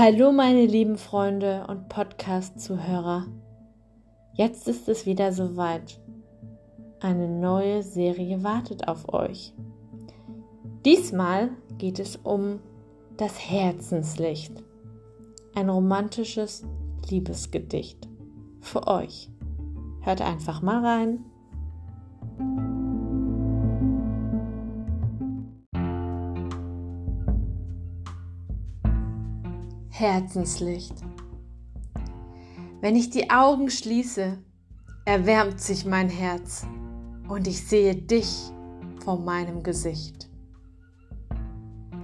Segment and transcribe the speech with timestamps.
[0.00, 3.26] Hallo meine lieben Freunde und Podcast-Zuhörer.
[4.32, 6.00] Jetzt ist es wieder soweit.
[7.00, 9.54] Eine neue Serie wartet auf euch.
[10.84, 12.60] Diesmal geht es um
[13.16, 14.62] das Herzenslicht.
[15.56, 16.64] Ein romantisches
[17.10, 18.08] Liebesgedicht
[18.60, 19.30] für euch.
[20.02, 21.24] Hört einfach mal rein.
[29.98, 30.94] Herzenslicht.
[32.80, 34.38] Wenn ich die Augen schließe,
[35.04, 36.64] erwärmt sich mein Herz
[37.28, 38.52] und ich sehe dich
[39.04, 40.30] vor meinem Gesicht.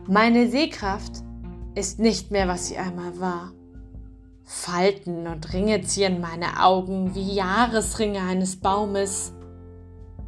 [0.08, 1.22] Meine Sehkraft
[1.76, 3.52] ist nicht mehr, was sie einmal war.
[4.42, 9.32] Falten und Ringe ziehen meine Augen wie Jahresringe eines Baumes.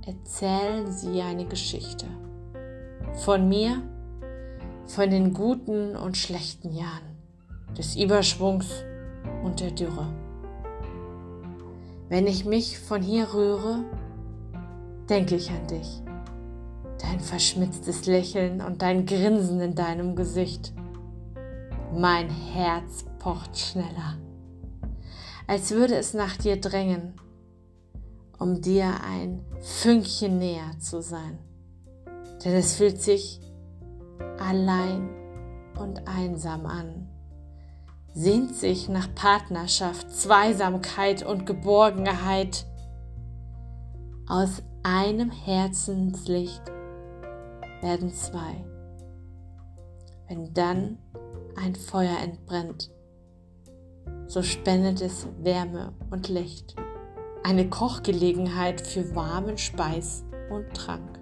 [0.07, 2.07] Erzählen sie eine Geschichte.
[3.25, 3.83] Von mir,
[4.87, 7.16] von den guten und schlechten Jahren
[7.77, 8.85] des Überschwungs
[9.45, 10.07] und der Dürre.
[12.09, 13.85] Wenn ich mich von hier rühre,
[15.09, 16.03] denke ich an dich,
[17.01, 20.73] dein verschmitztes Lächeln und dein Grinsen in deinem Gesicht.
[21.95, 24.17] Mein Herz pocht schneller,
[25.47, 27.15] als würde es nach dir drängen,
[28.39, 31.39] um dir ein Fünkchen näher zu sein.
[32.45, 33.41] Denn es fühlt sich
[34.39, 35.09] allein
[35.79, 37.09] und einsam an
[38.17, 42.65] sehnt sich nach Partnerschaft, Zweisamkeit und Geborgenheit.
[44.27, 46.63] Aus einem Herzenslicht
[47.83, 48.65] werden zwei.
[50.29, 50.99] Wenn dann
[51.63, 52.91] ein Feuer entbrennt,
[54.27, 56.75] so spendet es Wärme und Licht,
[57.45, 61.21] eine Kochgelegenheit für warmen Speis und Trank.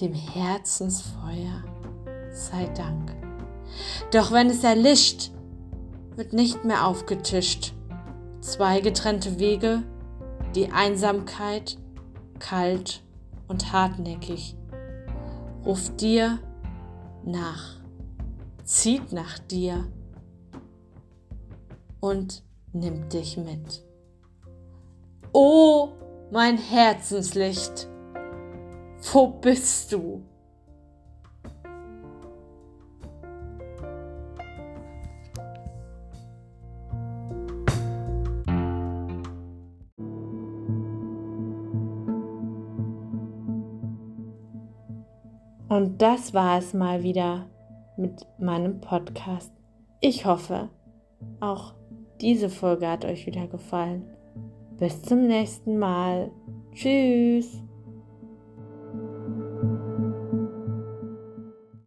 [0.00, 1.64] Dem Herzensfeuer
[2.30, 3.21] sei Dank.
[4.10, 5.30] Doch wenn es erlischt,
[6.16, 7.74] wird nicht mehr aufgetischt.
[8.40, 9.82] Zwei getrennte Wege,
[10.54, 11.78] die Einsamkeit,
[12.38, 13.02] kalt
[13.48, 14.56] und hartnäckig,
[15.64, 16.38] ruft dir
[17.24, 17.76] nach,
[18.64, 19.86] zieht nach dir
[22.00, 23.84] und nimmt dich mit.
[25.32, 25.90] O
[26.30, 27.88] mein Herzenslicht,
[29.12, 30.22] wo bist du?
[45.72, 47.46] Und das war es mal wieder
[47.96, 49.50] mit meinem Podcast.
[50.02, 50.68] Ich hoffe,
[51.40, 51.72] auch
[52.20, 54.04] diese Folge hat euch wieder gefallen.
[54.76, 56.30] Bis zum nächsten Mal.
[56.74, 57.62] Tschüss.